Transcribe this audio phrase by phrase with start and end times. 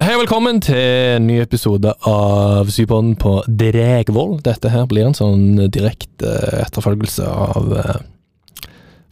[0.00, 4.38] Hei og velkommen til en ny episode av Sypodden på Dregvoll.
[4.40, 6.30] Dette her blir en sånn direkte
[6.62, 7.98] etterfølgelse av eh,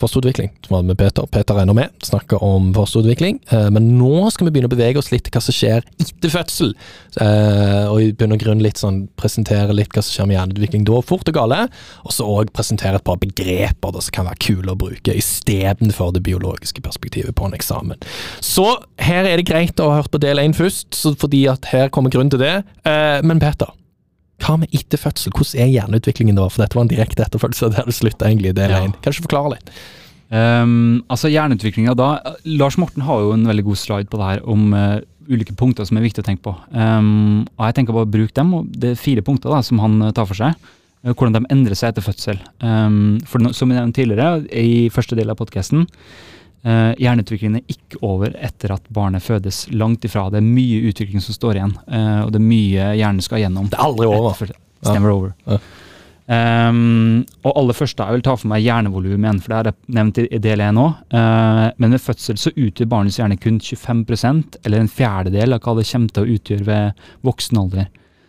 [0.00, 1.26] fosterutvikling, som var med Peter.
[1.30, 3.40] Peter er ennå med, snakker om fosterutvikling.
[3.50, 6.32] Eh, men nå skal vi begynne å bevege oss litt til hva som skjer etter
[6.32, 6.74] fødsel.
[7.20, 10.86] Eh, og i bunn og grunn litt sånn presentere litt hva som skjer med hjerneutvikling
[10.88, 11.64] da, fort og gale.
[12.04, 16.14] Og så òg presentere et par begreper da, som kan være kule å bruke istedenfor
[16.16, 18.06] det biologiske perspektivet på en eksamen.
[18.44, 18.70] Så
[19.02, 22.14] her er det greit å ha hørt på del én først, fordi at her kommer
[22.14, 22.56] grunnen til det.
[22.88, 23.74] Eh, men Peter.
[24.38, 25.32] Hva med etter fødsel?
[25.34, 26.46] Hvordan er hjerneutviklingen da?
[26.48, 28.82] For dette var en direkte etterfølgelse der det slutta egentlig Det er Ja.
[28.86, 28.92] én.
[29.02, 29.70] Kan du ikke forklare litt?
[30.30, 32.08] Um, altså Hjerneutviklinga da
[32.44, 35.86] Lars Morten har jo en veldig god slide på det her om uh, ulike punkter
[35.88, 36.52] som er viktig å tenke på.
[36.72, 38.52] Um, og jeg tenker bare å bruke dem.
[38.54, 40.54] og Det er fire punkter da som han eh, tar for seg.
[41.04, 42.38] eh, hvordan de endrer seg etter fødsel.
[42.60, 45.86] Um, for Som jeg nevnte tidligere, i første del av podkasten,
[46.66, 49.66] uh, hjerneutviklingen er ikke over etter at barnet fødes.
[49.72, 50.28] Langt ifra.
[50.32, 53.68] Det er mye utvikling som står igjen, eh, og det er mye hjernen skal gjennom.
[53.70, 54.54] Det er aldri over.
[54.78, 55.36] It's never over.
[55.48, 55.60] Ja.
[56.28, 59.94] Um, og aller første, jeg vil ta for meg hjernevolum igjen, for det har jeg
[59.96, 60.98] nevnt i, del 1 òg.
[61.80, 65.86] men ved fødsel så utgjør barnets hjerne kun 25% eller en fjerdedel av hva det
[65.88, 67.88] kommer til å utgjøre ved voksen alder.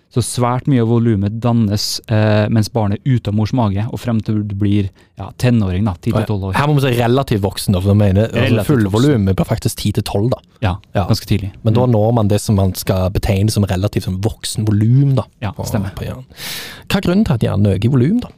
[0.10, 4.00] Så svært mye av volumet dannes eh, mens barnet er ute av mors mage, og
[4.02, 4.88] frem til du blir
[5.20, 6.56] ja, tenåring, da, 10-12 år.
[6.58, 9.84] Her må vi si relativt voksen, da, for jeg mener altså, Relativt fullvolum er faktisk
[9.86, 10.42] 10-12, da.
[10.66, 11.06] Ja, Ja.
[11.12, 11.52] ganske tidlig.
[11.64, 15.28] Men da når man det som man skal betegne som relativt som voksen volum, da.
[15.46, 15.94] Ja, på, stemmer.
[15.96, 16.10] på.
[16.10, 18.34] Hva er grunnen til at hjernen øker i volum, da?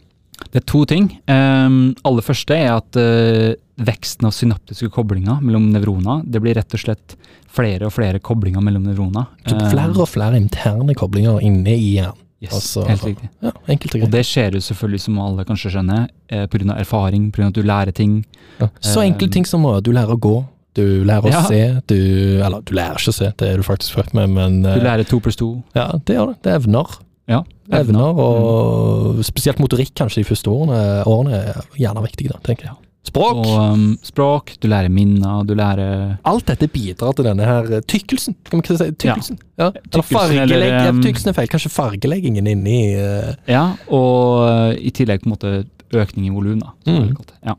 [0.52, 1.10] Det er to ting.
[1.28, 6.74] Um, aller første er at uh, veksten av synaptiske koblinger mellom nevroner, det blir rett
[6.76, 7.16] og slett
[7.52, 9.30] flere og flere koblinger mellom nevroner.
[9.48, 12.18] Så flere og flere interne koblinger inne i hjernen.
[12.42, 13.30] yes, altså- helt riktig.
[13.42, 16.76] Ja, enkelt og Og det skjer jo selvfølgelig, som alle kanskje skjønner, eh, pga.
[16.80, 17.48] erfaring, pga.
[17.48, 18.26] at du lærer ting.
[18.60, 18.68] Ja.
[18.82, 21.44] Så enkle ting som at du lærer å gå, du lærer å Ja.
[21.44, 24.62] se, du Eller, du lærer ikke å se, det er du faktisk født med, men
[24.64, 25.64] Du eh, lærer to pluss to.
[25.76, 26.42] Ja, det gjør det.
[26.44, 26.88] Det er evner.
[27.32, 28.20] Ja, Evner, Mm.
[28.20, 32.78] og spesielt motorikk kanskje de første årene, årene er gjerne viktig, da, tenker jeg.
[33.08, 33.40] Språk!
[33.42, 37.82] Og um, språk, du lærer minner, du lærer Alt dette bidrar til denne her eh,
[37.90, 38.36] tykkelsen.
[38.46, 39.40] Kan vi si tykkelsen?
[39.58, 39.72] Ja.
[39.72, 39.82] Ja.
[39.90, 40.52] Tykkelsen, fargelegg.
[40.54, 41.50] eller, ja, um, tykkelsen er feil.
[41.50, 45.54] Kanskje fargeleggingen inni uh, Ja, og uh, i tillegg på en måte
[45.98, 46.76] økning i volum, da.
[46.88, 47.10] Mm.
[47.50, 47.56] Ja.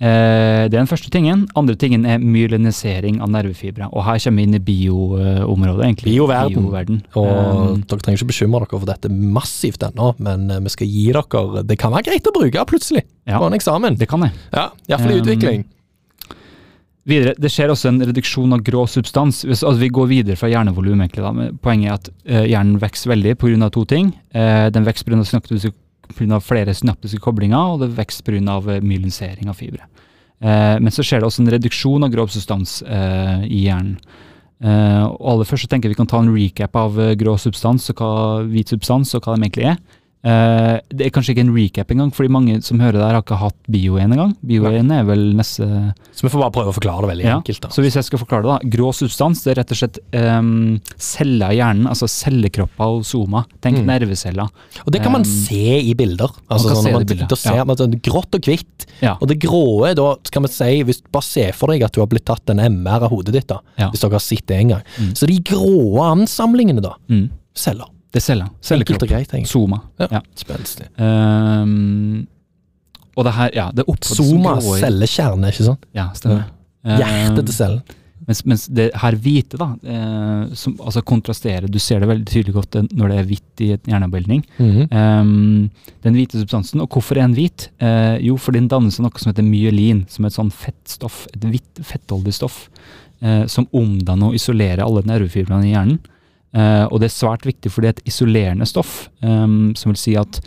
[0.00, 1.42] Eh, det er den første tingen.
[1.60, 3.90] Andre tingen er myelinisering av nervefibre.
[3.92, 6.14] Og her kommer vi inn i bioområdet, egentlig.
[6.14, 6.54] Bioverden.
[6.56, 7.02] Bioverden.
[7.20, 10.86] Og Um, dere trenger ikke bekymre dere for dette massivt ennå, men eh, vi skal
[10.88, 13.38] gi dere Det kan være greit å bruke plutselig Ja.
[13.38, 13.98] på en eksamen.
[13.98, 14.32] det kan jeg.
[14.54, 15.64] Ja, Iallfall i Um, utvikling.
[17.06, 19.44] Videre, Det skjer også en reduksjon av grå substans.
[19.44, 21.00] Hvis, altså Vi går videre fra hjernevolum.
[21.00, 23.70] egentlig da, Poenget er at uh, hjernen vokser veldig pga.
[23.70, 24.14] to ting.
[24.34, 25.72] Uh, den vokser pga.
[26.32, 28.80] Av flere synaptiske koblinger, og det vokser pga.
[28.80, 29.86] myelinisering av fibre.
[30.40, 33.96] Eh, men så skjer det også en reduksjon av grov substans eh, i hjernen.
[34.60, 37.36] Eh, og aller først så tenker jeg vi kan ta en recap av eh, grå
[37.40, 38.12] substans og hva
[38.44, 39.78] hvit substans og hva de egentlig er.
[40.20, 43.38] Eh, det er kanskje ikke en recap engang, fordi mange som hører der har ikke
[43.40, 44.34] hatt bio-1 engang.
[44.44, 45.64] Bio-1 er vel neste
[46.12, 47.60] Så vi får bare prøve å forklare det veldig ja, enkelt.
[47.64, 47.70] da.
[47.72, 48.70] Så hvis jeg skal forklare det, da.
[48.76, 50.50] Grå substans det er rett og slett um,
[51.00, 53.46] celler i hjernen, altså cellekropper og soma.
[53.64, 53.86] Tenk Mm.
[53.88, 54.50] nerveceller.
[54.84, 56.28] Og det kan man Um, se i bilder.
[56.50, 57.64] Altså, kan sånn, se man, det bilder, da ser ja.
[57.64, 58.86] man grått og hvitt.
[59.00, 59.14] Ja.
[59.22, 62.06] Og det gråe, da skal vi si hvis, Bare se for deg at du har
[62.12, 63.60] blitt tatt en MR av hodet ditt, da.
[63.88, 64.82] Hvis dere har sett det en gang.
[64.98, 65.14] Mm.
[65.16, 66.92] Så de grå ansamlingene, da.
[67.08, 67.30] Mm.
[67.56, 67.88] Celler.
[68.10, 68.42] Det er.
[68.42, 69.46] Enkelt Cellekropp.
[69.46, 69.80] Soma.
[70.00, 70.08] Ja.
[70.18, 70.20] Ja.
[70.34, 70.88] Spenstig.
[70.98, 72.26] Um,
[73.16, 75.88] og det her, ja, det er oppå Soma, cellekjerne, ikke sant?
[75.96, 76.48] Ja, stemmer.
[76.84, 77.96] Hjertet Um, til cellen.
[78.28, 82.54] Mens, mens det her hvite, da, eh, som altså kontrasterer Du ser det veldig tydelig
[82.54, 84.44] godt eh, når det er hvitt i en hjernebildning.
[84.58, 85.20] Mm -hmm.
[85.20, 85.70] Um,
[86.02, 86.80] den hvite substansen.
[86.80, 87.70] Og hvorfor er den hvit?
[87.80, 91.26] Eh, jo, fordi den dannes av noe som heter myelin, som er et sånn fettstoff,
[91.34, 92.68] et hvitt fettholdig stoff,
[93.22, 95.98] eh, som omdanner og isolerer alle nervefibrene i hjernen.
[96.50, 100.00] Eh, og det er svært viktig fordi det er et isolerende stoff, um, som vil
[100.00, 100.40] si at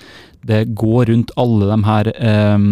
[0.44, 2.10] det går rundt alle de her
[2.58, 2.68] um,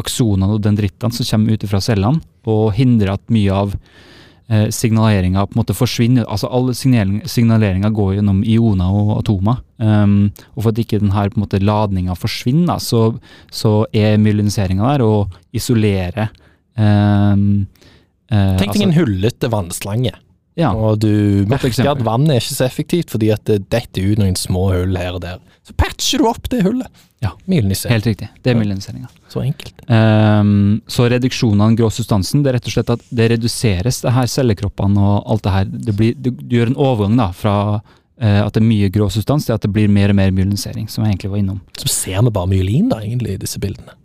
[0.00, 3.72] aksonene og dendrittene som kommer ut fra cellene, og hindrer at mye av
[4.48, 6.26] eh, signaleringa på en måte forsvinner.
[6.30, 9.62] Altså Alle signaleringa går gjennom ioner og atomer.
[9.78, 13.08] Um, og for at ikke denne på en måte ladninga forsvinner, så,
[13.50, 16.30] så er myeliniseringa der og isolerer
[16.78, 17.66] um,
[18.30, 20.14] eh, Tenk deg en hullete vannslange,
[20.56, 24.22] ja, og du merker at vannet er ikke så effektivt fordi at det detter ut
[24.22, 25.42] noen små hull her og der.
[25.66, 27.04] Så patcher du opp det hullet.
[27.24, 28.28] Ja, helt riktig.
[28.44, 29.10] Det er myeliniseringa.
[29.32, 29.74] Så enkelt.
[29.88, 34.00] Um, så reduksjonen av den grå substansen, det er rett og slett at det reduseres,
[34.04, 35.68] det her cellekroppene og alt det her.
[35.90, 39.10] Det blir, du, du gjør en overgang da, fra uh, at det er mye grå
[39.12, 41.62] substans til at det blir mer og mer myelinisering, som jeg egentlig var innom.
[41.82, 43.96] Så ser vi bare myelin da, egentlig, i disse bildene.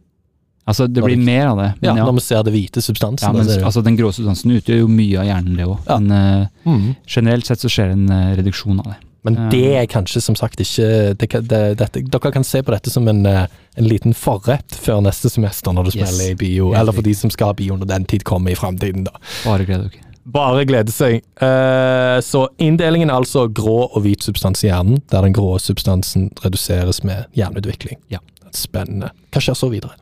[0.70, 1.70] Altså, det blir mer av det.
[1.82, 3.28] Ja, Men ja, Når vi ser det hvite substansen.
[3.28, 5.80] ja, men, det- altså, den grå substansen utgjør jo mye av hjernen, det òg.
[5.88, 5.98] Ja.
[5.98, 6.96] Men uh, mm.
[7.08, 9.00] generelt sett så skjer det en uh, reduksjon av det.
[9.24, 12.90] Men det er kanskje som sagt ikke det, det, dette, Dere kan se på dette
[12.90, 13.44] som en, eh,
[13.78, 16.16] en liten forrett før neste semester når du Yes.
[16.26, 19.06] i bio, eller for de som skal ha bio når den tid kommer i framtiden,
[19.06, 19.12] da.
[19.46, 20.08] Bare glede dere.
[20.26, 21.22] Bare glede seg.
[21.42, 26.32] Uh, så inndelingen er altså grå og hvit substans i hjernen, der den grå substansen
[26.42, 28.02] reduseres med hjerneutvikling.
[28.10, 28.22] Ja.
[28.54, 29.12] Spennende.
[29.32, 29.94] Hva skjer så videre?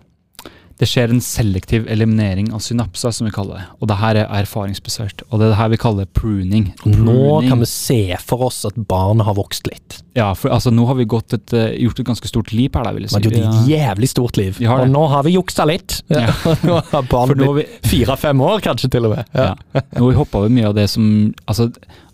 [0.79, 3.63] Det skjer en selektiv eliminering av synapser, som vi kaller det.
[3.81, 5.25] Og det her er erfaringsbasert.
[5.27, 6.69] Og det er det her vi kaller pruning.
[6.79, 7.01] pruning.
[7.03, 9.99] nå kan vi se for oss at barnet har vokst litt.
[10.15, 12.87] Ja, for altså, nå har vi gått et, eh, gjort et ganske stort liv her,
[12.87, 13.19] da, vil jeg si.
[13.19, 15.99] er jo et jævlig stort liv, og nå har vi juksa litt.
[16.07, 16.31] Ja.
[16.67, 19.27] nå har barnet nå blitt vi, fire-fem år, kanskje til og med.
[19.35, 19.51] ja.
[19.75, 21.07] nå har vi hoppa over mye av det som
[21.49, 21.69] Altså,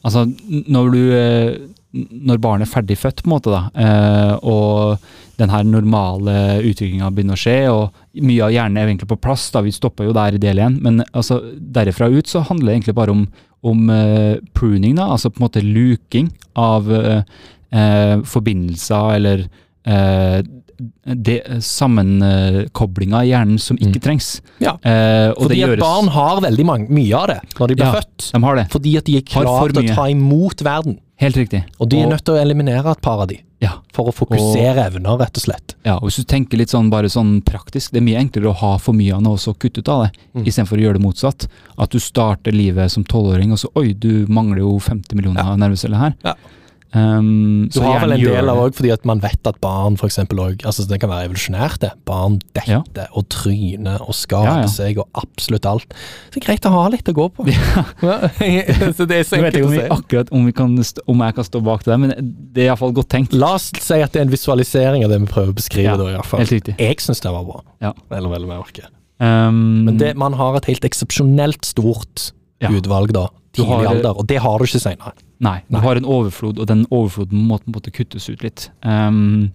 [0.06, 1.57] altså når du eh,
[1.94, 4.97] Når barnet er ferdig født, på en måte, da, eh, og
[5.37, 9.49] den her normale utviklinga begynner å skje, og mye av hjernen er egentlig på plass,
[9.51, 12.75] da, vi stopper jo der i del én, men altså, derifra ut så handler det
[12.79, 13.27] egentlig bare om,
[13.65, 17.21] om uh, pruning, da, altså på en måte luking av uh,
[17.75, 19.47] uh, forbindelser eller
[21.05, 24.03] det, sammenkoblinga i hjernen som ikke Mm.
[24.03, 24.41] trengs.
[24.59, 24.73] Ja.
[24.83, 27.93] Eh, Fordi det at barn har veldig mange, mye av det når de blir Ja.
[27.93, 28.31] født.
[28.33, 28.67] De har det.
[28.71, 30.97] Fordi at de er klar til å ta imot verden.
[31.17, 31.63] Helt riktig.
[31.79, 33.71] Og de er Og- nødt til å eliminere et par av de, Ja.
[33.93, 35.75] for å fokusere evner, rett og slett.
[35.85, 38.55] Ja, og Hvis du tenker litt sånn bare sånn praktisk, det er mye enklere å
[38.55, 40.45] ha for mye av noe og så kutte ut av det, Mm.
[40.45, 41.47] istedenfor å gjøre det motsatt.
[41.79, 45.55] At du starter livet som tolvåring, og så oi, du mangler jo 50 millioner Ja.
[45.55, 46.13] nerveceller her.
[46.23, 46.33] Ja.
[46.95, 50.07] Um, Du har vel en del av òg fordi at man vet at barn for
[50.07, 51.89] eksempel også, altså Det kan være evolusjonært, det.
[52.07, 54.69] Barn detter og tryner og skader Ja, ja.
[54.71, 55.92] seg og absolutt alt.
[56.31, 57.47] Så det er greit å ha litt å gå på.
[58.06, 58.30] Ja.
[58.95, 59.36] så det er så enkelt å si.
[59.36, 60.77] jeg vet ikke om, vi akkurat om, vi kan,
[61.12, 62.15] om jeg kan stå bak det, men
[62.56, 63.36] det er iallfall godt tenkt.
[63.36, 65.89] La oss si at det er en visualisering av det vi prøver å beskrive.
[65.91, 66.45] Ja, da, i hvert fall.
[66.80, 67.59] Jeg syns det var bra.
[67.83, 67.91] Ja.
[68.15, 68.88] Eller vel merke.
[69.19, 72.30] Um, Men det, man har et helt eksepsjonelt stort
[72.63, 72.69] Ja.
[72.71, 75.12] utvalg da, tidlig alder, og det har du ikke seinere.
[75.43, 78.69] Nei, du har en overflod, og den overfloden må på en måte kuttes ut litt.
[78.87, 79.51] Um,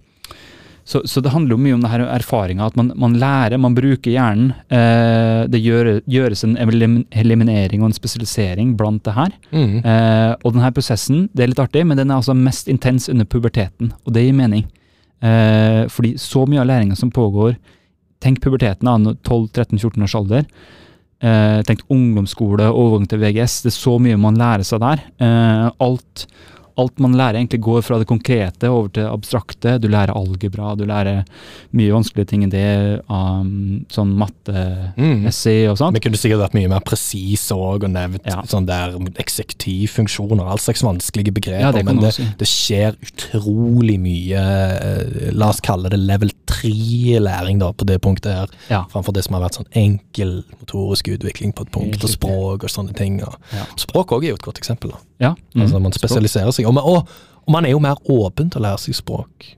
[0.83, 3.75] så, så det handler jo mye om det her erfaringa, at man, man lærer, man
[3.77, 4.51] bruker hjernen.
[4.73, 9.33] Uh, det gjør, gjøres en eliminering og en spesialisering blant det her.
[9.53, 9.77] Mm.
[9.85, 13.29] Uh, og denne prosessen, det er litt artig, men den er altså mest intens under
[13.29, 14.67] puberteten, og det gir mening.
[15.21, 17.55] Uh, fordi så mye av læringa som pågår
[18.21, 20.43] Tenk puberteten, da, 12-13-14 års alder.
[21.21, 23.59] Eh, tenkt ungdomsskole, overgang til VGS.
[23.61, 25.03] Det er så mye man lærer seg der.
[25.21, 26.25] Eh, alt,
[26.81, 29.77] alt man lærer egentlig går fra det konkrete over til abstrakte.
[29.81, 31.23] Du lærer algebra, du lærer
[31.77, 32.65] mye vanskelige ting enn det.
[33.09, 34.19] Um, sånn Mm.
[34.25, 35.93] matte-essay og sånt.
[35.95, 38.41] Vi kunne sikkert vært mye mer presise òg, og nevnt Ja.
[38.43, 41.59] sånn der eksektivfunksjoner, all slags vanskelige begreper.
[41.61, 47.59] Ja, det men det, det skjer utrolig mye, eh, la oss kalle det level 3-læring
[47.61, 48.83] da, på det punktet her, Ja.
[48.91, 52.69] framfor det som har vært sånn enkel motorisk utvikling på et punkt, og språk og
[52.69, 53.21] sånne ting.
[53.23, 53.35] Og.
[53.77, 54.91] Språk òg er jo et godt eksempel.
[54.91, 54.97] da.
[55.21, 55.35] Ja.
[55.55, 55.61] mm.
[55.61, 58.69] Altså Man spesialiserer seg, og man, og, og man er jo mer åpen til å
[58.69, 59.51] lære seg språk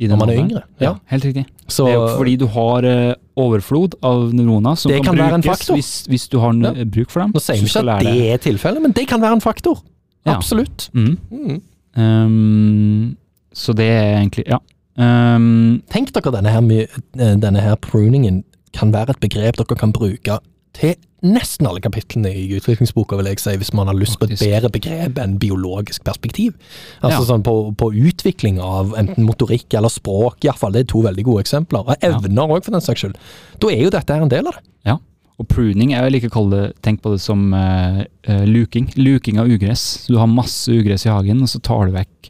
[0.00, 0.60] når man er yngre.
[0.80, 1.42] Ja, helt riktig.
[1.68, 3.10] Så det er jo fordi du har eh,
[3.40, 6.72] overflod av neuroner som kan, kan brukes hvis, hvis du har Ja.
[6.88, 7.34] bruk for dem.
[7.36, 9.82] nå sier vi ikke at det er tilfellet, men det kan være en faktor.
[10.24, 10.36] Ja.
[10.38, 10.88] Absolutt.
[10.96, 11.18] Mm.
[11.30, 11.60] Mm.
[12.00, 13.16] Um,
[13.52, 14.58] så det er egentlig Ja.
[15.00, 18.42] Um, Tenk dere denne her, eh, denne her pruningen
[18.72, 20.38] kan være et begrep dere kan bruke
[20.76, 24.38] til nesten alle kapitlene i utviklingsboka, vil jeg si, hvis man har lyst på et
[24.40, 26.54] bedre begrep enn biologisk perspektiv.
[27.02, 27.26] Altså Ja.
[27.34, 30.72] sånn på, på utvikling av enten motorikk eller språk, iallfall.
[30.72, 31.84] Det er to veldig gode eksempler.
[31.86, 33.16] Og evner òg, for den saks skyld.
[33.60, 34.64] Da er jo dette her en del av det.
[34.84, 34.96] ja.
[35.40, 38.02] Og pruning, jeg liker å kalle det Tenk på det som uh,
[38.44, 38.90] luking.
[39.00, 40.04] Luking av ugress.
[40.04, 42.28] Så du har masse ugress i hagen, og så tar du vekk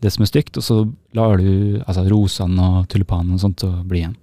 [0.00, 0.76] det som er stygt, og så
[1.14, 4.14] lar du altså, rosene og tulipanene og sånt å bli igjen.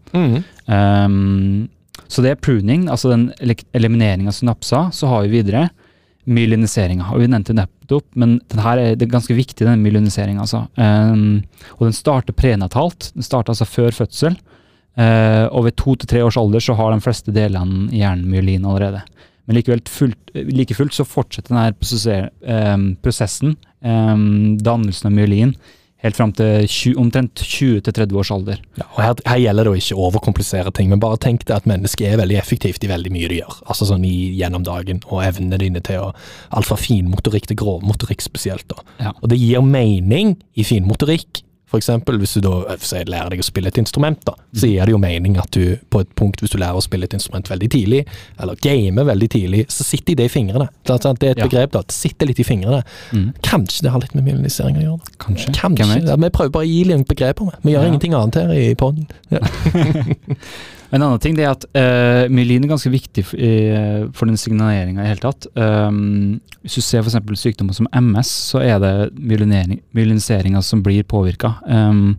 [0.68, 1.68] Um,
[2.08, 3.30] så det er pruning, altså den
[3.76, 4.90] eliminering av synapser.
[4.96, 5.68] Så har vi videre
[6.30, 7.08] myeliniseringa.
[7.18, 10.46] Vi nevnte nettopp, men den her er, det er ganske viktig, den myeliniseringa.
[10.46, 10.66] Altså.
[10.78, 11.42] Um,
[11.78, 13.12] og den starter prenatalt.
[13.16, 14.38] Den starter altså før fødsel.
[15.00, 18.68] Uh, og ved to til tre års alder så har de fleste delene hjernen myelin
[18.68, 19.02] allerede.
[19.50, 25.56] Men fullt, like fullt så fortsetter denne um, prosessen, um, dannelsen av myelin,
[26.04, 28.62] helt fram til 20, omtrent 20-30 års alder.
[28.80, 31.68] Ja, og her, her gjelder det å ikke overkomplisere ting, men bare tenk deg at
[31.70, 33.60] mennesket er veldig effektivt i veldig mye det gjør.
[33.68, 36.14] Altså sånn i, gjennom dagen, og evnene dine til å
[36.56, 38.66] Alt fra finmotorikk til grovmotorikk spesielt.
[38.72, 38.82] da.
[39.00, 39.12] Ja.
[39.22, 41.44] Og det gir mening i finmotorikk.
[41.70, 44.86] For eksempel hvis du da si, lærer deg å spille et instrument, da, så gir
[44.90, 47.46] det jo mening at du på et punkt, hvis du lærer å spille et instrument
[47.52, 48.00] veldig tidlig,
[48.42, 50.68] eller game veldig tidlig, så sitter det i fingrene.
[50.84, 51.46] Det er et Ja.
[51.46, 51.82] begrep, da.
[51.86, 52.82] Det sitter litt i fingrene.
[53.14, 53.34] Mm.
[53.46, 55.14] Kanskje det har litt med myelinisering å gjøre.
[55.20, 55.54] Kanskje.
[55.54, 56.02] Kanskje.
[56.08, 57.54] Ja, vi prøver bare å gi litt begreper.
[57.64, 57.88] Vi gjør Ja.
[57.88, 59.08] ingenting annet her i podden.
[60.90, 64.40] En annen ting det er at uh, myelin er ganske viktig for, uh, for den
[64.42, 65.46] signaleringa i hele tatt.
[65.54, 67.20] Um, hvis du ser f.eks.
[67.40, 71.56] sykdommer som MS, så er det myeliniseringa som blir påvirka.
[71.70, 72.16] Um,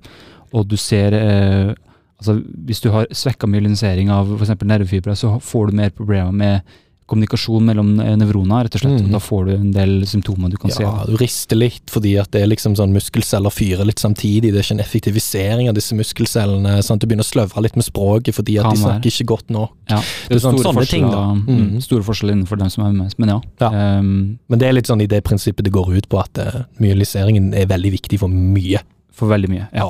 [0.54, 1.74] og du ser uh,
[2.20, 2.36] altså
[2.66, 4.54] Hvis du har svekka myelinisering av f.eks.
[4.62, 6.78] nervefibre, så får du mer problemer med
[7.10, 7.90] kommunikasjon mellom
[8.20, 9.00] nevroner, rett og slett.
[9.02, 9.10] Mm.
[9.12, 10.84] Da får du en del symptomer du kan se.
[10.86, 14.52] Ja, du rister litt fordi at det er liksom sånn muskelceller fyrer litt samtidig.
[14.54, 16.78] Det er ikke en effektivisering av disse muskelcellene.
[16.86, 17.02] Sant?
[17.02, 18.94] Du begynner å sløvre litt med språket fordi at Kan de være.
[19.00, 19.70] snakker ikke godt nok.
[19.90, 21.46] Ja, Det er sånn- store sånne ting, forskjeller- Mm.
[21.76, 23.40] mm, Store forskjeller innenfor dem som er MS, men ja.
[23.60, 23.98] Ja.
[23.98, 26.62] Um, Men det er litt sånn i det prinsippet det går ut på at uh,
[26.80, 28.78] myeliseringen er veldig viktig for mye.
[29.20, 29.68] For veldig mye.
[29.76, 29.86] Ja.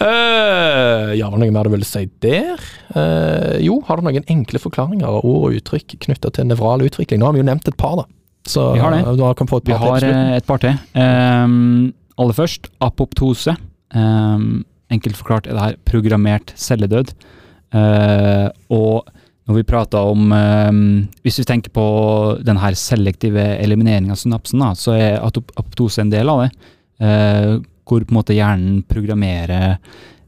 [0.00, 2.60] Uh, ja, var det noe mer du ville si der?
[2.94, 7.22] Uh, jo, har du noen enkle forklaringer av ord og uttrykk knytta til nevral utvikling?
[7.22, 8.08] Nå har vi jo nevnt et par, da.
[8.48, 9.04] Så Vi har det.
[9.06, 10.76] uh, du kan få et Vi har eh, et par til.
[10.98, 13.56] Um, aller først, apoptose.
[13.94, 17.14] Um, enkelt forklart er det her programmert celledød.
[17.74, 19.08] Uh, og
[19.44, 21.86] når vi prater om um, Hvis vi tenker på
[22.46, 26.50] den her selektive elimineringen av synapsen, da, så er apoptose en del av det.
[27.02, 27.54] Eh,
[27.84, 29.78] hvor på en måte hjernen programmerer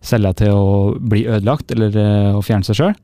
[0.06, 2.94] celler til å bli ødelagt eller eh, å fjerne seg sjøl.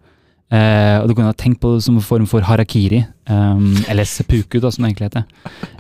[0.53, 2.99] Eh, og Du kan ha tenkt på det som en form for harakiri,
[3.31, 5.25] um, eller sepuku, da, som det egentlig heter.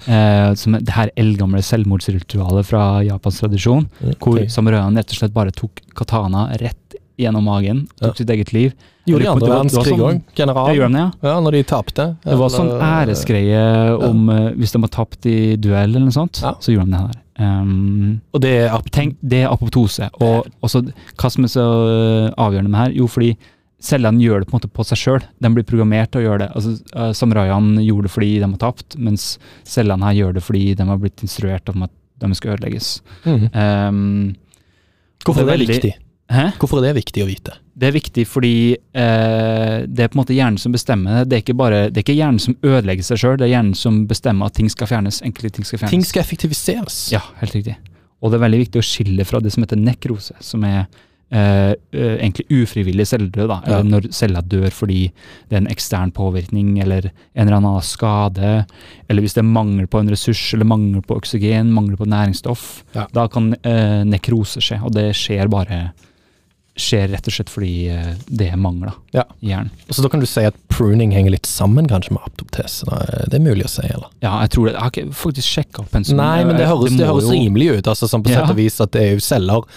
[0.08, 3.84] Eh, som det her eldgamle selvmordsritualet fra Japans tradisjon,
[4.18, 4.48] hvor Ok.
[4.48, 8.18] samuraiene rett og slett bare tok katana rett gjennom magen, tok Ja.
[8.22, 8.72] sitt eget liv.
[9.06, 10.22] Gjorde de andre det var- det verdenskrig sånn- òg?
[10.34, 10.74] General?
[10.74, 11.10] Ja, ja?
[11.22, 12.16] Ja, når de tapte.
[12.24, 16.40] Det var sånn æresgreie om eh, hvis de har tapt i duell eller noe sånt,
[16.40, 17.21] så gjorde de det her.
[17.40, 20.10] Um, Og det er tenk, det er apoptose.
[20.20, 20.82] Og også,
[21.16, 22.92] hva som er så øh, avgjørende med her?
[22.98, 23.32] Jo, fordi
[23.82, 25.24] cellene gjør det på en måte på seg sjøl.
[25.42, 26.50] De blir programmert til å gjøre det.
[26.54, 29.26] Altså, øh, Samuraiene gjorde det fordi de har tapt, mens
[29.64, 31.90] cellene her gjør det fordi de har blitt instruert om at
[32.22, 32.92] de skal ødelegges.
[33.24, 33.48] Mm.
[33.50, 34.34] Um,
[35.24, 35.94] Hvorfor er det veldig- viktig?
[36.30, 36.46] Hæ?
[36.60, 37.56] Hvorfor er det viktig å vite?
[37.72, 41.24] Det er viktig fordi eh, det er på en måte hjernen som bestemmer.
[41.28, 43.78] Det er ikke, bare, det er ikke hjernen som ødelegger seg sjøl, det er hjernen
[43.78, 45.22] som bestemmer at ting skal fjernes.
[45.24, 45.94] Enkelte ting skal fjernes.
[45.96, 47.06] Ting skal effektiviseres.
[47.14, 47.78] Ja, helt riktig.
[48.22, 50.84] Og det er veldig viktig å skille fra det som heter nekrose, som er
[51.32, 53.48] eh, eh, egentlig ufrivillig celledød.
[53.50, 53.58] Da.
[53.64, 53.80] Ja.
[53.80, 55.00] Eller når celler dør fordi
[55.48, 58.54] det er en ekstern påvirkning eller en eller annen skade,
[59.08, 62.70] eller hvis det er mangel på en ressurs eller mangel på oksygen, mangel på næringsstoff.
[62.94, 63.08] Ja.
[63.16, 65.86] Da kan eh, nekrose skje, og det skjer bare
[66.78, 69.24] skjer rett og slett fordi eh, det mangla Ja.
[69.88, 72.86] Og så da kan du si at pruning henger litt sammen kanskje med aptoptese.
[73.28, 74.08] Det er mulig å si, eller?
[74.24, 74.72] Ja, jeg tror det.
[74.78, 76.16] Jeg har ikke faktisk sjekka opp pensum.
[76.16, 77.90] Nei, men det høres, det det høres jo- rimelig ut.
[77.92, 79.68] Altså, sånn på sett og vis at det er jo celler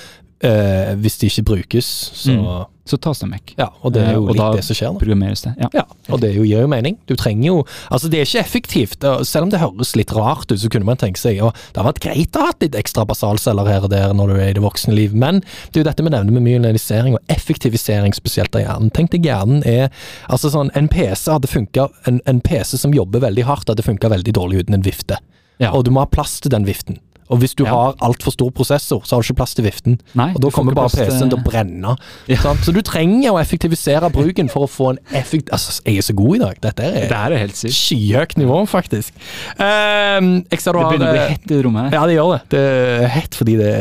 [0.45, 3.55] eh, Hvis de ikke brukes, så Så tas de vekk.
[3.57, 5.55] Ja, og det er Eh, jo og litt det som skjer Da Programmeres det.
[5.57, 5.69] Ja.
[5.73, 5.83] Ja,
[6.13, 6.99] og det jo, gir jo mening.
[7.09, 7.55] Du trenger jo
[7.89, 9.07] Altså, det er ikke effektivt.
[9.25, 11.87] Selv om det høres litt rart ut, så kunne man tenke seg at det har
[11.89, 14.61] vært greit å ha litt ekstra basalceller her og der når du er i det
[14.61, 18.61] voksne liv, men det er jo dette vi nevner med myelinisering og effektivisering spesielt av
[18.61, 18.91] hjernen.
[18.93, 19.89] Tenk deg hjernen er
[20.29, 24.09] Altså sånn, en PC hadde funka En, en PC som jobber veldig hardt, hadde funka
[24.13, 25.17] veldig dårlig uten en vifte.
[25.57, 25.71] Ja.
[25.73, 26.99] Og du må ha plass til den viften.
[27.33, 27.71] Og hvis du Ja.
[27.73, 29.99] har altfor stor prosessor, så har du ikke plass til viften.
[30.13, 31.95] Nei, Og da kommer bare PC-en til å brenne.
[32.29, 32.37] Ja.
[32.41, 32.59] Sant?
[32.65, 35.49] Så du trenger å effektivisere bruken for å få en effekt...
[35.55, 36.59] Altså, jeg er så god i dag.
[36.61, 37.73] Dette er det er helt sykt.
[37.73, 39.13] skyhøyt nivå, faktisk.
[39.57, 41.97] Um, Det begynner å bli eh, hett i rommet her.
[41.99, 42.41] Ja, det gjør det.
[42.53, 43.71] Det er hett fordi det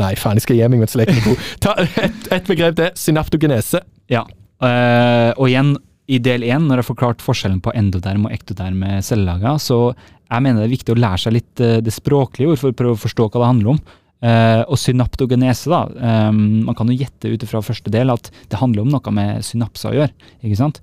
[0.00, 1.40] Nei, faen, jeg skal gi meg mens leken er god.
[1.60, 2.90] Ta et, et begrep til.
[2.96, 3.80] Synaptogenese.
[4.08, 4.22] Ja.
[4.62, 5.74] Uh, og igjen,
[6.10, 9.80] i del én, når jeg har forklart forskjellen på endoderm og ektoderm cellelager, så
[10.30, 12.78] jeg mener det er viktig å lære seg litt eh, det språklige ord for å
[12.78, 13.80] prøve å forstå hva det handler om.
[14.20, 15.86] Uh, og synaptogenese, da.
[16.28, 19.40] Um, man kan jo gjette ut fra første del at det handler om noe med
[19.46, 20.32] synapser å gjøre.
[20.44, 20.82] ikke sant?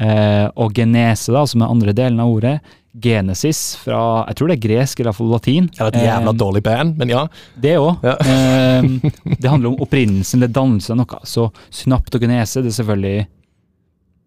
[0.00, 2.54] Uh, og genese, da, som er andre delen av ordet.
[2.98, 5.68] Genesis fra jeg tror det er gresk eller iallfall latin.
[5.76, 7.26] Eller et jævla Eh, dårlig band, men ja.
[7.60, 8.00] det òg.
[8.02, 8.16] Ja.
[9.42, 11.20] det handler om opprinnelsen eller dannelsen av noe.
[11.28, 13.28] Så synaptogenese, det er selvfølgelig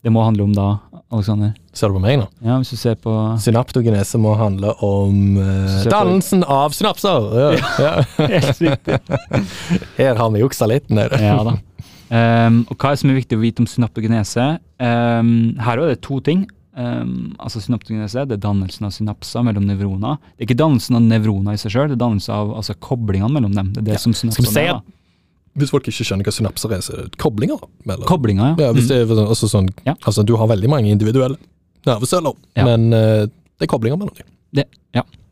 [0.05, 0.69] Det må handle om da,
[1.09, 1.57] Alexander.
[1.73, 2.25] Ser du på meg nå?
[2.43, 7.27] Ja, hvis du ser på Synaptogenese må handle om uh, dannelsen på- av synapser.
[7.31, 7.91] Ja, ja.
[8.33, 8.97] Helt riktig.
[9.97, 10.89] Her har vi juksa litt.
[10.91, 11.09] nede.
[11.15, 11.21] det.
[11.23, 11.53] Ja da.
[12.11, 14.47] Um, og hva er det som er viktig å vite om synaptogenese?
[14.83, 15.29] Um,
[15.63, 16.43] her er det to ting.
[16.75, 20.17] Um, altså Synaptogenese det er dannelsen av synapser mellom nevroner.
[20.35, 23.31] Det er ikke dannelsen av nevroner i seg sjøl, det er dannelsen av altså, koblingene
[23.37, 23.71] mellom dem.
[23.75, 24.03] Det er det Ja.
[24.03, 24.81] som Skal vi se, da.
[25.59, 27.59] Hvis folk ikke skjønner hva synapser er, så er det koblinger.
[27.87, 28.67] mellom- Koblinger, ja.
[28.67, 28.87] Ja, Mm.
[28.87, 29.95] det er sånn- altså sånn, Ja.
[30.03, 31.37] altså Du har veldig mange individuelle
[31.87, 32.65] nerveceller, Ja.
[32.65, 34.27] men uh, det er koblinger mellom dem.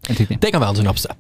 [0.10, 0.40] Helt riktig.
[0.42, 1.12] Det kan være en synapse.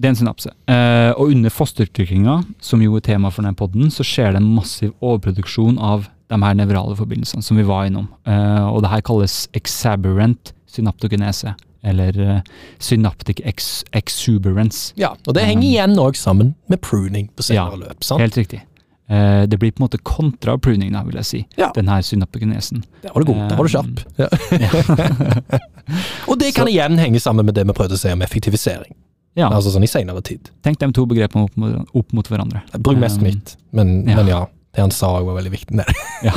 [0.00, 0.50] Det er en synapse.
[0.66, 4.48] Eh, og under fosterutviklinga, som jo er tema for denne podden, så skjer det en
[4.56, 8.08] massiv overproduksjon av de her nevrale forbindelsene som vi var innom.
[8.26, 11.52] Eh, og det her kalles exaberant synaptogenese,
[11.84, 12.40] eller eh,
[12.82, 14.94] synaptic ex exuberance.
[14.98, 18.02] Ja, og det henger igjen òg sammen med pruning på senere løp.
[18.02, 18.24] sant?
[18.24, 18.64] Helt riktig.
[19.08, 21.40] Eh, det blir på en måte kontra pruning, da, vil jeg si.
[21.60, 21.70] Ja.
[21.76, 22.84] Den her synapogenesen.
[23.02, 23.42] Det var du god.
[23.50, 24.00] det var du kjapp.
[24.16, 24.28] Ja.
[26.30, 28.94] Og det kan Så- igjen henge sammen med det vi prøvde å si om effektivisering.
[29.36, 29.48] ja.
[29.50, 30.48] Altså sånn i senere tid.
[30.62, 32.62] Tenk de to begrepene opp mot, opp mot hverandre.
[32.78, 34.16] Bruk mest Um, mitt, men ja.
[34.16, 34.46] men ja.
[34.74, 35.84] Det han sa var veldig viktig.
[36.24, 36.32] Ja.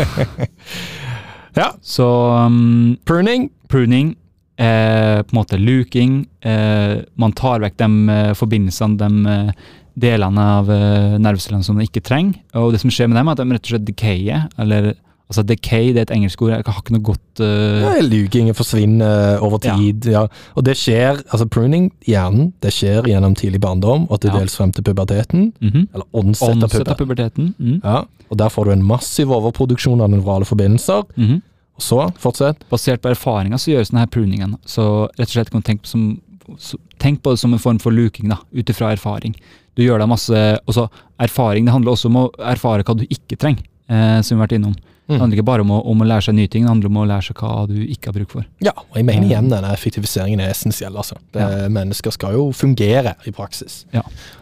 [1.55, 1.71] Ja.
[1.81, 2.05] Så
[2.45, 3.49] um, Pruning.
[3.67, 4.15] pruning,
[4.57, 9.51] eh, på en måte luking, eh, man tar vekk de eh, forbindelsene, de eh,
[9.97, 12.37] delene av eh, nervecellene som de ikke trenger.
[12.59, 14.93] Og det som skjer med dem, er at de rett og slett decayer, eller
[15.27, 17.81] altså decay, det er et engelsk ord, jeg har ikke noe godt uh...
[17.83, 20.05] Ja, Lugingen forsvinner over tid.
[20.07, 20.21] Ja.
[20.55, 24.39] Og det skjer, altså pruning i hjernen, det skjer gjennom tidlig barndom og til Ja.
[24.39, 25.49] dels frem til puberteten.
[25.59, 25.89] mhm.
[25.93, 26.95] Eller onset av puberteten.
[27.01, 27.49] puberteten.
[27.59, 27.81] Mm.
[27.83, 28.05] Ja.
[28.31, 31.03] Og der får du en massiv overproduksjon av nevrale forbindelser.
[31.17, 31.41] mhm.
[31.77, 32.63] Og så, fortsett.
[32.71, 34.55] Basert på erfaringer så gjøres denne pruningen.
[34.65, 36.07] Så rett og slett kan du tenke på, som,
[36.99, 39.35] tenk på det som en form for luking, da, ut ifra erfaring.
[39.75, 40.87] Du gjør deg masse også,
[41.19, 44.47] Erfaring det handler også om å erfare hva du ikke trenger, eh, som vi har
[44.47, 44.75] vært innom.
[45.07, 45.19] Det Mm.
[45.21, 47.05] handler ikke bare om å, om å lære seg nye ting, det handler om å
[47.07, 48.45] lære seg hva du ikke har bruk for.
[48.59, 50.97] Ja, og jeg mener igjen denne effektiviseringen er essensiell.
[50.99, 51.15] Altså.
[51.31, 53.85] Det, Mennesker skal jo fungere i praksis.
[53.93, 54.01] Ja.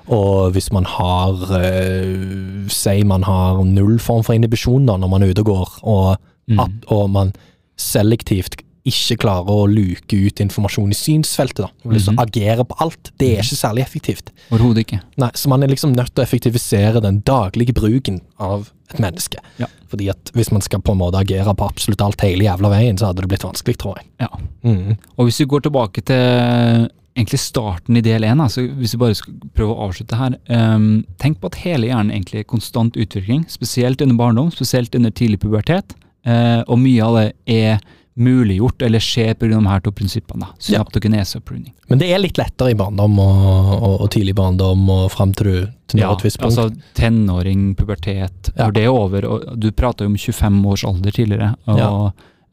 [0.10, 5.22] Og hvis man har eh, Si man har null form for inhibisjon da, når man
[5.24, 6.18] er ute og går, og,
[6.50, 6.60] Mm.
[6.60, 7.34] at, og man
[7.78, 11.92] selektivt ikke klarer å luke ut informasjon i synsfeltet, da.
[11.92, 13.12] lyst til å agere på alt.
[13.18, 14.30] Det er ikke særlig effektivt.
[14.52, 15.00] Overhodet ikke.
[15.22, 19.42] Nei, Så man er liksom nødt til å effektivisere den daglige bruken av et menneske.
[19.58, 19.70] Ja.
[19.90, 23.00] Fordi at hvis man skal på en måte agere på absolutt alt hele jævla veien,
[23.00, 24.08] så hadde det blitt vanskelig, tror jeg.
[24.22, 24.30] Ja.
[24.64, 25.00] Mhm.
[25.18, 29.16] Og hvis vi går tilbake til egentlig starten i del én, altså hvis vi bare
[29.18, 33.46] skal prøve å avslutte her Um, Tenk på at hele hjernen egentlig er konstant utvikling,
[33.50, 35.96] spesielt under barndom, spesielt under tidlig pubertet.
[36.28, 37.80] Uh, og mye av det er
[38.16, 39.50] muliggjort eller skjer pga.
[39.60, 40.48] de her to prinsippene.
[40.64, 41.74] Synaptogenese og pruning.
[41.90, 45.50] Men det er litt lettere i barndom og, og, og tidlig barndom og fram til
[45.50, 45.58] du
[45.92, 46.56] til Ja, et visst punkt.
[46.58, 48.52] altså tenåring, pubertet.
[48.56, 48.66] Ja.
[48.66, 51.52] Når det er over, og du prata jo om 25 års alder tidligere.
[51.68, 51.92] og Ja.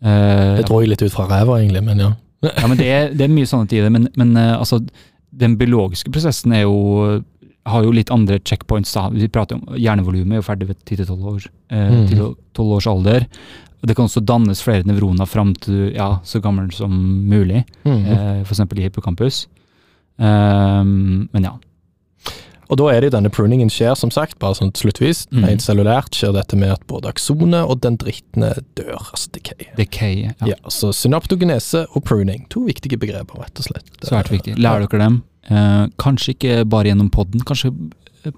[0.03, 2.13] eh, det drar jo litt ut fra ræva, egentlig, men ja.
[2.43, 4.81] Ja, men det er, det er mye sannhet i det, men, men eh, altså,
[5.33, 7.23] den biologiske prosessen er jo
[7.65, 8.93] har jo litt andre checkpoints.
[8.93, 9.05] da.
[9.15, 12.07] Vi prater om Hjernevolumet er jo ferdig ved 10-12 år, eh, mm.
[12.59, 13.27] 10-12 års alder.
[13.83, 16.93] Og Det kan også dannes flere nevroner fram til ja, så gammel som
[17.29, 18.05] mulig, mm.
[18.07, 18.63] eh, f.eks.
[18.63, 19.47] i hippocampus.
[20.23, 21.57] Um, men ja.
[22.71, 25.27] Og da er det jo denne pruningen skjer, som sagt, bare sånn sluttvis.
[25.35, 25.43] Mm.
[25.49, 29.67] Rent cellulært skjer dette med at både aksonet og dendrittene dør, altså decay.
[29.77, 30.23] Decay.
[30.31, 30.55] Ja.
[30.55, 33.93] Ja, så synaptogenese og pruning, to viktige begreper, rett og slett.
[34.07, 34.57] Svært viktig.
[34.63, 35.21] Lærer dere dem?
[35.51, 37.73] Eh, kanskje ikke bare gjennom podden, kanskje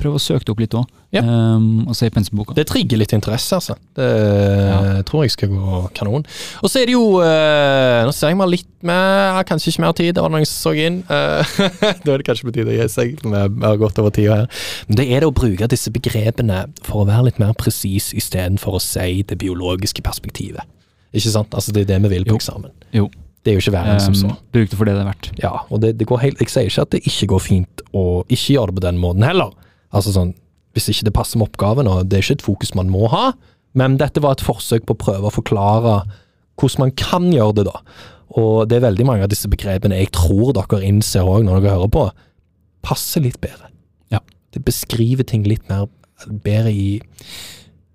[0.01, 0.87] prøve å søke det opp litt òg.
[1.15, 1.21] Ja.
[1.23, 2.55] og se i penselboka.
[2.57, 3.77] Det trigger litt interesse, altså.
[3.95, 5.03] Det Ja.
[5.07, 6.25] tror jeg skal gå kanon.
[6.61, 9.93] Og så er det jo eh, Nå ser jeg meg litt med Kanskje ikke mer
[9.93, 11.05] tid, det var noen som så inn.
[11.11, 13.21] Eh, da er det kanskje på tide å gi seg.
[13.23, 13.31] Vi
[13.63, 14.49] har gått over tida her.
[14.89, 18.75] Men det er det å bruke disse begrepene for å være litt mer presis istedenfor
[18.75, 20.65] å si det biologiske perspektivet.
[21.15, 21.55] Ikke sant?
[21.55, 22.41] Altså Det er det vi vil på Jo.
[22.41, 22.71] eksamen.
[22.93, 23.07] Jo.
[23.45, 24.31] Det er jo ikke verre enn som så.
[24.33, 25.27] Um, bruk det for det det er verdt.
[25.43, 28.05] Ja, og det, det går helt, jeg sier ikke at det ikke går fint å
[28.33, 29.53] ikke gjøre det på den måten heller.
[29.93, 30.33] Altså sånn,
[30.75, 33.35] Hvis ikke det passer med oppgaven, og det er ikke et fokus man må ha,
[33.79, 35.93] men dette var et forsøk på å prøve å forklare
[36.59, 37.83] hvordan man kan gjøre det, da.
[38.35, 41.77] Og det er veldig mange av disse begrepene jeg tror dere innser òg når dere
[41.77, 42.05] hører på,
[42.83, 43.69] passer litt bedre.
[44.11, 44.19] Ja.
[44.55, 45.87] Det beskriver ting litt mer
[46.27, 47.01] bedre i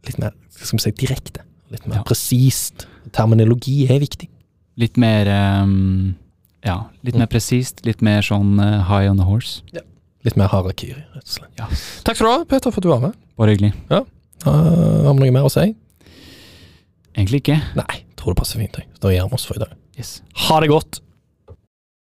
[0.08, 1.44] Litt mer skal vi si, direkte.
[1.72, 2.04] Litt mer Ja.
[2.08, 2.86] presist.
[3.12, 4.30] Terminologi er viktig.
[4.80, 5.28] Litt mer
[5.62, 6.16] um,
[6.66, 7.20] Ja, litt Mm.
[7.24, 7.82] mer presist.
[7.86, 9.62] Litt mer sånn uh, high on the horse.
[10.28, 11.52] Litt mer harakiri, rett og slett.
[11.60, 11.68] Ja.
[12.04, 13.14] Takk skal du ha, Peter, for at du var med.
[13.40, 13.74] Bare hyggelig.
[13.92, 14.04] Uh,
[14.46, 15.70] har vi noe mer å si?
[17.16, 17.58] Egentlig ikke.
[17.80, 18.76] Nei, tror det passer fint.
[19.04, 19.72] Da gir vi oss for i dag.
[20.00, 20.22] Yes.
[20.48, 21.00] Ha det godt!